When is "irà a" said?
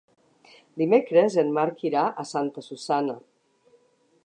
1.91-2.27